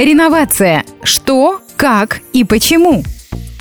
Реновация. 0.00 0.86
Что, 1.02 1.60
как 1.76 2.22
и 2.32 2.42
почему? 2.42 3.04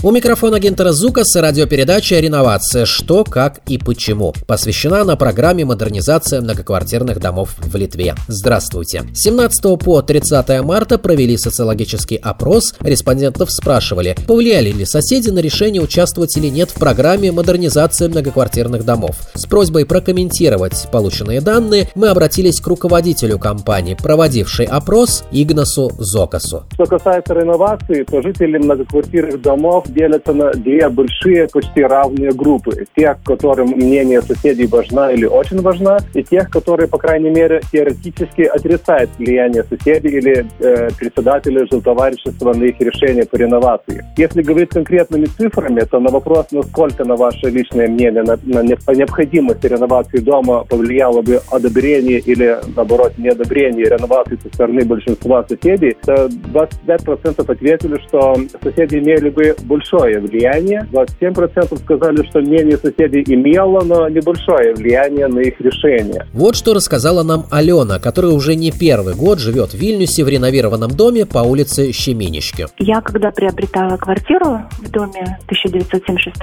У 0.01 0.11
микрофона 0.11 0.61
Гентера 0.61 0.93
Зукас 0.93 1.35
радиопередача 1.35 2.21
«Реновация. 2.21 2.85
Что, 2.85 3.25
как 3.25 3.59
и 3.67 3.77
почему». 3.77 4.33
Посвящена 4.47 5.01
она 5.01 5.17
программе 5.17 5.65
модернизация 5.65 6.39
многоквартирных 6.39 7.19
домов 7.19 7.55
в 7.57 7.75
Литве. 7.75 8.15
Здравствуйте. 8.29 9.03
С 9.13 9.23
17 9.23 9.77
по 9.77 10.01
30 10.01 10.61
марта 10.61 10.99
провели 10.99 11.35
социологический 11.35 12.15
опрос. 12.15 12.75
Респондентов 12.79 13.51
спрашивали, 13.51 14.15
повлияли 14.25 14.71
ли 14.71 14.85
соседи 14.85 15.31
на 15.31 15.39
решение 15.39 15.81
участвовать 15.81 16.37
или 16.37 16.47
нет 16.47 16.69
в 16.69 16.75
программе 16.75 17.33
модернизации 17.33 18.07
многоквартирных 18.07 18.85
домов. 18.85 19.17
С 19.33 19.47
просьбой 19.47 19.85
прокомментировать 19.85 20.87
полученные 20.93 21.41
данные 21.41 21.89
мы 21.95 22.07
обратились 22.07 22.61
к 22.61 22.67
руководителю 22.67 23.37
компании, 23.37 23.97
проводившей 24.01 24.65
опрос, 24.65 25.25
Игнасу 25.33 25.91
Зокасу. 25.97 26.63
Что 26.71 26.85
касается 26.85 27.33
реновации, 27.33 28.03
то 28.03 28.21
жители 28.21 28.59
многоквартирных 28.59 29.41
домов 29.41 29.87
делятся 29.89 30.33
на 30.33 30.51
две 30.51 30.87
большие, 30.89 31.47
почти 31.47 31.81
равные 31.81 32.31
группы. 32.31 32.85
Тех, 32.95 33.17
которым 33.23 33.69
мнение 33.69 34.21
соседей 34.21 34.67
важна 34.67 35.11
или 35.11 35.25
очень 35.25 35.61
важна, 35.61 35.99
и 36.13 36.23
тех, 36.23 36.49
которые, 36.49 36.87
по 36.87 36.97
крайней 36.97 37.29
мере, 37.29 37.61
теоретически 37.71 38.43
отрицают 38.43 39.09
влияние 39.17 39.63
соседей 39.63 40.09
или 40.09 40.45
э, 40.59 40.89
председателя 40.97 41.65
жилтоварищества 41.69 42.53
на 42.53 42.63
их 42.63 42.79
решение 42.79 43.25
по 43.25 43.35
реновации. 43.35 44.05
Если 44.17 44.41
говорить 44.41 44.69
конкретными 44.69 45.25
цифрами, 45.25 45.81
то 45.81 45.99
на 45.99 46.09
вопрос, 46.09 46.47
насколько 46.51 47.05
на 47.05 47.15
ваше 47.15 47.49
личное 47.49 47.87
мнение 47.87 48.23
на, 48.23 48.37
на 48.43 48.63
необходимость 48.93 49.63
реновации 49.63 50.19
дома 50.19 50.63
повлияло 50.63 51.21
бы 51.21 51.41
одобрение 51.51 52.19
или, 52.19 52.57
наоборот, 52.75 53.13
неодобрение 53.17 53.85
реновации 53.85 54.37
со 54.43 54.49
стороны 54.49 54.83
большинства 54.85 55.45
соседей, 55.47 55.95
то 56.05 56.27
25% 56.27 57.51
ответили, 57.51 57.99
что 58.07 58.35
соседи 58.61 58.97
имели 58.97 59.29
бы 59.29 59.55
большое 59.79 60.19
влияние. 60.19 60.87
27% 60.91 61.77
сказали, 61.83 62.27
что 62.29 62.39
мнение 62.39 62.77
соседей 62.77 63.23
имело, 63.33 63.81
но 63.83 64.09
небольшое 64.09 64.73
влияние 64.73 65.27
на 65.27 65.39
их 65.39 65.59
решение. 65.61 66.25
Вот 66.33 66.55
что 66.55 66.73
рассказала 66.73 67.23
нам 67.23 67.45
Алена, 67.51 67.99
которая 67.99 68.31
уже 68.31 68.55
не 68.55 68.71
первый 68.71 69.15
год 69.15 69.39
живет 69.39 69.69
в 69.71 69.75
Вильнюсе 69.75 70.23
в 70.23 70.29
реновированном 70.29 70.91
доме 70.91 71.25
по 71.25 71.39
улице 71.39 71.91
Щеминички. 71.91 72.65
Я, 72.77 73.01
когда 73.01 73.31
приобретала 73.31 73.97
квартиру 73.97 74.61
в 74.79 74.91
доме 74.91 75.37
1976 75.45 76.35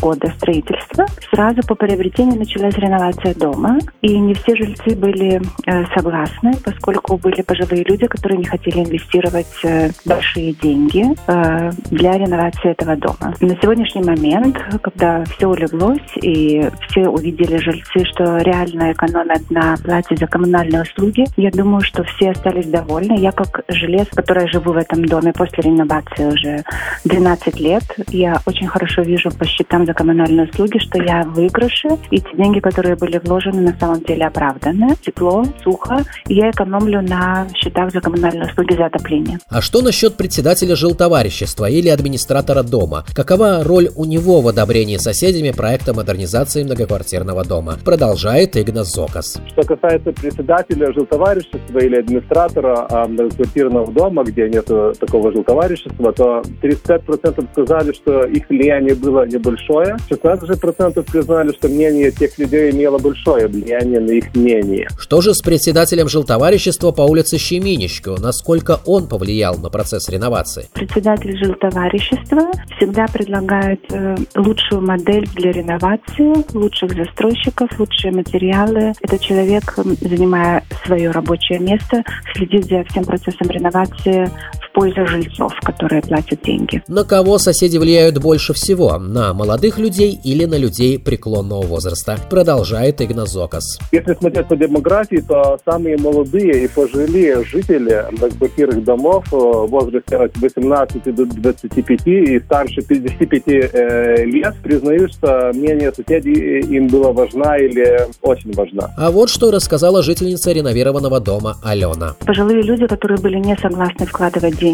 года 0.00 0.32
строительства, 0.38 1.06
сразу 1.30 1.60
по 1.66 1.74
приобретению 1.74 2.38
началась 2.38 2.74
реновация 2.74 3.34
дома. 3.34 3.78
И 4.00 4.18
не 4.18 4.34
все 4.34 4.56
жильцы 4.56 4.96
были 4.96 5.40
э, 5.66 5.84
согласны, 5.94 6.52
поскольку 6.64 7.18
были 7.18 7.42
пожилые 7.42 7.84
люди, 7.84 8.06
которые 8.06 8.38
не 8.38 8.44
хотели 8.44 8.78
инвестировать 8.80 9.46
э, 9.64 9.90
большие 10.04 10.52
деньги 10.54 11.04
э, 11.26 11.70
для 11.90 12.12
реновации 12.12 12.70
этого 12.78 12.96
дома. 12.96 13.34
На 13.40 13.60
сегодняшний 13.60 14.02
момент, 14.02 14.56
когда 14.82 15.24
все 15.24 15.48
улеглось 15.48 15.98
и 16.22 16.70
все 16.88 17.08
увидели 17.08 17.56
жильцы, 17.56 18.04
что 18.04 18.38
реально 18.38 18.92
экономят 18.92 19.50
на 19.50 19.76
плате 19.76 20.16
за 20.16 20.26
коммунальные 20.26 20.82
услуги, 20.82 21.24
я 21.36 21.50
думаю, 21.50 21.82
что 21.82 22.04
все 22.04 22.30
остались 22.30 22.66
довольны. 22.66 23.18
Я 23.18 23.32
как 23.32 23.62
жилец, 23.68 24.08
которая 24.14 24.46
живу 24.46 24.72
в 24.72 24.76
этом 24.76 25.04
доме 25.04 25.32
после 25.32 25.64
реновации 25.64 26.26
уже 26.26 26.64
12 27.04 27.60
лет, 27.60 27.82
я 28.08 28.40
очень 28.46 28.68
хорошо 28.68 29.02
вижу 29.02 29.30
по 29.30 29.44
счетам 29.44 29.84
за 29.84 29.92
коммунальные 29.92 30.48
услуги, 30.48 30.78
что 30.78 31.02
я 31.02 31.24
в 31.24 31.38
выигрыше, 31.38 31.88
и 32.10 32.20
те 32.20 32.36
деньги, 32.36 32.60
которые 32.60 32.96
были 32.96 33.18
вложены, 33.18 33.60
на 33.60 33.78
самом 33.78 34.02
деле 34.02 34.26
оправданы. 34.26 34.96
Тепло, 35.02 35.44
сухо, 35.62 36.04
и 36.28 36.34
я 36.34 36.50
экономлю 36.50 37.02
на 37.02 37.46
счетах 37.54 37.92
за 37.92 38.00
коммунальные 38.00 38.46
услуги 38.46 38.74
за 38.74 38.86
отопление. 38.86 39.38
А 39.48 39.60
что 39.60 39.82
насчет 39.82 40.16
председателя 40.16 40.76
жилтоварищества 40.76 41.68
или 41.68 41.88
администратора 41.88 42.62
дома? 42.68 43.04
Какова 43.14 43.64
роль 43.64 43.88
у 43.96 44.04
него 44.04 44.40
в 44.40 44.48
одобрении 44.48 44.96
соседями 44.96 45.50
проекта 45.50 45.94
модернизации 45.94 46.64
многоквартирного 46.64 47.44
дома? 47.44 47.78
Продолжает 47.84 48.56
Игнас 48.56 48.92
Зокас. 48.92 49.40
Что 49.52 49.62
касается 49.62 50.12
председателя 50.12 50.92
жилтоварищества 50.92 51.78
или 51.78 51.96
администратора 51.96 52.86
а, 52.90 53.06
многоквартирного 53.06 53.92
дома, 53.92 54.24
где 54.24 54.48
нет 54.48 54.66
такого 54.98 55.32
жилтоварищества, 55.32 56.12
то 56.12 56.42
35% 56.62 57.48
сказали, 57.52 57.92
что 57.92 58.24
их 58.24 58.48
влияние 58.48 58.94
было 58.94 59.26
небольшое. 59.26 59.96
16% 60.10 61.10
признали, 61.10 61.52
что 61.52 61.68
мнение 61.68 62.10
тех 62.10 62.38
людей 62.38 62.70
имело 62.70 62.98
большое 62.98 63.46
влияние 63.46 64.00
на 64.00 64.10
их 64.10 64.34
мнение. 64.34 64.88
Что 64.98 65.20
же 65.20 65.34
с 65.34 65.40
председателем 65.40 66.08
жилтоварищества 66.08 66.92
по 66.92 67.02
улице 67.02 67.38
Щеминичко? 67.38 68.16
Насколько 68.20 68.80
он 68.84 69.08
повлиял 69.08 69.56
на 69.58 69.70
процесс 69.70 70.08
реновации? 70.08 70.66
Председатель 70.74 71.36
жилтоварищества 71.38 72.50
всегда 72.76 73.06
предлагает 73.06 73.80
э, 73.90 74.16
лучшую 74.36 74.82
модель 74.82 75.28
для 75.34 75.52
реновации, 75.52 76.44
лучших 76.56 76.92
застройщиков, 76.92 77.78
лучшие 77.78 78.12
материалы. 78.12 78.92
Этот 79.00 79.20
человек, 79.20 79.74
занимая 80.00 80.62
свое 80.84 81.10
рабочее 81.10 81.58
место, 81.58 82.02
следит 82.34 82.66
за 82.66 82.84
всем 82.84 83.04
процессом 83.04 83.48
реновации 83.50 84.30
в 84.78 84.80
пользу 84.80 85.06
жильцов, 85.06 85.52
которые 85.62 86.02
платят 86.02 86.40
деньги. 86.42 86.82
На 86.88 87.04
кого 87.04 87.38
соседи 87.38 87.78
влияют 87.78 88.18
больше 88.18 88.52
всего? 88.52 88.98
На 88.98 89.34
молодых 89.34 89.78
людей 89.78 90.18
или 90.22 90.44
на 90.44 90.56
людей 90.56 90.98
преклонного 90.98 91.62
возраста? 91.62 92.16
Продолжает 92.30 93.00
Игназокас. 93.00 93.78
Если 93.90 94.14
смотреть 94.14 94.46
по 94.46 94.56
демографии, 94.56 95.22
то 95.26 95.58
самые 95.64 95.96
молодые 95.96 96.64
и 96.64 96.68
пожилые 96.68 97.44
жители 97.44 98.04
многоквартирных 98.12 98.84
домов 98.84 99.24
э, 99.32 99.36
в 99.36 99.66
возрасте 99.66 100.16
от 100.16 100.36
18 100.36 101.14
до 101.14 101.26
25 101.26 102.06
и 102.06 102.40
старше 102.40 102.82
55 102.82 103.42
э, 103.46 104.24
лет 104.26 104.54
признают, 104.62 105.12
что 105.12 105.50
мнение 105.54 105.92
соседей 105.92 106.60
им 106.60 106.86
было 106.86 107.12
важно 107.12 107.56
или 107.56 108.06
очень 108.22 108.52
важно. 108.52 108.92
А 108.96 109.10
вот 109.10 109.28
что 109.28 109.50
рассказала 109.50 110.02
жительница 110.02 110.52
реновированного 110.52 111.20
дома 111.20 111.56
Алена. 111.64 112.14
Пожилые 112.24 112.62
люди, 112.62 112.86
которые 112.86 113.18
были 113.18 113.38
не 113.38 113.56
согласны 113.56 114.06
вкладывать 114.06 114.58
деньги, 114.58 114.67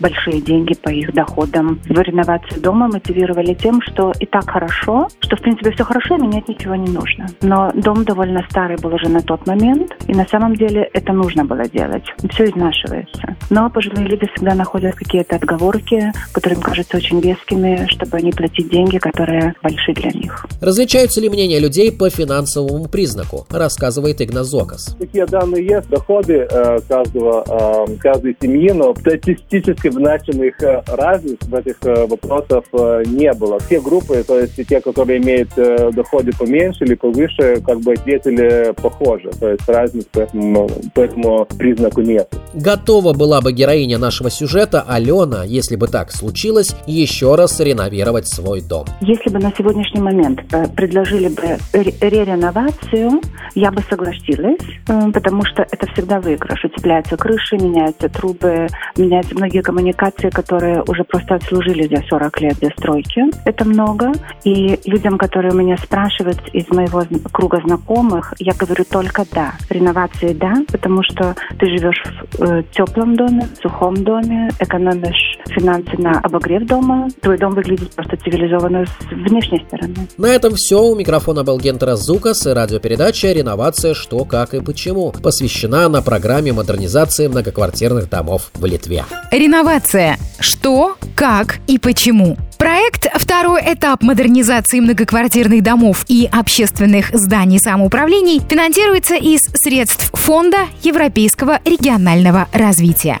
большие 0.00 0.40
деньги 0.40 0.74
по 0.74 0.88
их 0.88 1.12
доходам 1.12 1.80
в 1.84 2.00
реновацию 2.00 2.60
дома, 2.60 2.88
мотивировали 2.88 3.54
тем, 3.54 3.80
что 3.82 4.12
и 4.18 4.26
так 4.26 4.48
хорошо, 4.50 5.08
что 5.20 5.36
в 5.36 5.40
принципе 5.40 5.72
все 5.72 5.84
хорошо, 5.84 6.16
и 6.16 6.22
менять 6.22 6.48
ничего 6.48 6.74
не 6.74 6.90
нужно. 6.90 7.26
Но 7.42 7.70
дом 7.74 8.04
довольно 8.04 8.44
старый 8.50 8.76
был 8.76 8.94
уже 8.94 9.08
на 9.08 9.20
тот 9.20 9.46
момент, 9.46 9.92
и 10.06 10.12
на 10.14 10.26
самом 10.26 10.54
деле 10.54 10.88
это 10.92 11.12
нужно 11.12 11.44
было 11.44 11.68
делать. 11.68 12.04
Все 12.30 12.46
изнашивается. 12.46 13.36
Но 13.50 13.70
пожилые 13.70 14.06
люди 14.06 14.26
всегда 14.34 14.54
находят 14.54 14.94
какие-то 14.94 15.36
отговорки, 15.36 16.12
которые 16.32 16.56
им 16.56 16.62
кажутся 16.62 16.96
очень 16.96 17.20
вескими, 17.20 17.86
чтобы 17.88 18.20
не 18.20 18.32
платить 18.32 18.70
деньги, 18.70 18.98
которые 18.98 19.54
большие 19.62 19.94
для 19.94 20.10
них. 20.10 20.46
Различаются 20.60 21.20
ли 21.20 21.28
мнения 21.28 21.58
людей 21.58 21.92
по 21.92 22.10
финансовому 22.10 22.88
признаку, 22.88 23.46
рассказывает 23.50 24.20
Игназ 24.20 24.46
Зокас. 24.48 24.96
Такие 24.98 25.26
данные 25.26 25.66
есть, 25.66 25.88
доходы 25.88 26.46
э, 26.50 26.78
каждого, 26.88 27.86
э, 27.88 27.96
каждой 27.96 28.36
семьи, 28.40 28.70
но 28.72 28.94
статистически 29.28 29.90
значимых 29.90 30.62
э, 30.62 30.82
разниц 30.86 31.38
в 31.42 31.54
этих 31.54 31.76
э, 31.82 32.06
вопросах 32.06 32.64
э, 32.72 33.02
не 33.06 33.32
было. 33.34 33.58
Все 33.60 33.80
группы, 33.80 34.22
то 34.26 34.38
есть 34.38 34.54
те, 34.66 34.80
которые 34.80 35.18
имеют 35.18 35.50
доходы 35.94 36.32
поменьше 36.38 36.84
или 36.84 36.94
повыше, 36.94 37.60
как 37.66 37.80
бы 37.80 37.92
ответили 37.92 38.72
похоже. 38.80 39.30
То 39.38 39.50
есть 39.50 39.68
разниц 39.68 40.04
по 40.12 40.20
этому, 40.20 40.68
по 40.94 41.00
этому 41.00 41.46
признаку 41.58 42.00
нет. 42.00 42.32
Готова 42.54 43.12
была 43.12 43.40
бы 43.40 43.52
героиня 43.52 43.98
нашего 43.98 44.30
сюжета 44.30 44.84
Алена, 44.86 45.44
если 45.44 45.76
бы 45.76 45.88
так 45.88 46.12
случилось, 46.12 46.74
еще 46.86 47.34
раз 47.34 47.60
реновировать 47.60 48.28
свой 48.28 48.60
дом. 48.60 48.86
Если 49.00 49.30
бы 49.30 49.38
на 49.38 49.52
сегодняшний 49.56 50.00
момент 50.00 50.40
предложили 50.74 51.28
бы 51.28 51.58
ререновацию, 51.72 53.20
я 53.54 53.70
бы 53.70 53.82
согласилась, 53.88 54.62
потому 54.86 55.44
что 55.44 55.62
это 55.62 55.86
всегда 55.92 56.20
выигрыш. 56.20 56.64
Утепляются 56.64 57.16
крыши, 57.16 57.56
меняются 57.56 58.08
трубы, 58.08 58.68
выполнять 59.08 59.32
многие 59.32 59.62
коммуникации, 59.62 60.30
которые 60.30 60.82
уже 60.82 61.04
просто 61.04 61.36
отслужили 61.36 61.88
за 61.88 62.02
40 62.08 62.40
лет 62.40 62.56
для 62.60 62.70
стройки. 62.70 63.24
Это 63.44 63.64
много. 63.64 64.12
И 64.44 64.78
людям, 64.84 65.18
которые 65.18 65.54
меня 65.54 65.76
спрашивают 65.76 66.40
из 66.52 66.68
моего 66.68 67.02
круга 67.32 67.60
знакомых, 67.64 68.34
я 68.38 68.52
говорю 68.52 68.84
только 68.84 69.24
да. 69.32 69.52
Реновации 69.70 70.32
да, 70.32 70.54
потому 70.70 71.02
что 71.02 71.34
ты 71.58 71.66
живешь 71.66 72.02
в 72.32 72.42
э, 72.42 72.62
теплом 72.72 73.16
доме, 73.16 73.48
в 73.54 73.62
сухом 73.62 73.94
доме, 73.96 74.50
экономишь 74.60 75.27
финансы 75.48 75.96
на 75.98 76.20
обогрев 76.20 76.66
дома. 76.66 77.08
Твой 77.20 77.38
дом 77.38 77.54
выглядит 77.54 77.90
просто 77.92 78.16
цивилизованно 78.16 78.86
с 78.86 79.12
внешней 79.12 79.64
стороны. 79.66 79.96
На 80.16 80.26
этом 80.26 80.54
все. 80.54 80.82
У 80.82 80.94
микрофона 80.94 81.44
был 81.44 81.58
Гентера 81.58 81.96
Зукас 81.96 82.46
и 82.46 82.50
радиопередача 82.50 83.32
«Реновация. 83.32 83.94
Что, 83.94 84.24
как 84.24 84.54
и 84.54 84.60
почему» 84.60 85.12
посвящена 85.12 85.88
на 85.88 86.02
программе 86.02 86.52
модернизации 86.52 87.26
многоквартирных 87.28 88.08
домов 88.08 88.50
в 88.54 88.64
Литве. 88.64 89.04
Реновация. 89.30 90.18
Что, 90.40 90.96
как 91.14 91.58
и 91.66 91.78
почему. 91.78 92.36
Проект 92.58 93.06
«Второй 93.14 93.62
этап 93.72 94.02
модернизации 94.02 94.80
многоквартирных 94.80 95.62
домов 95.62 96.04
и 96.08 96.28
общественных 96.30 97.10
зданий 97.12 97.60
самоуправлений» 97.60 98.40
финансируется 98.48 99.14
из 99.14 99.42
средств 99.54 100.10
Фонда 100.12 100.58
Европейского 100.82 101.60
регионального 101.64 102.48
развития. 102.52 103.20